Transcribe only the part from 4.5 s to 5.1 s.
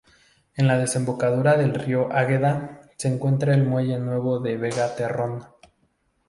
Vega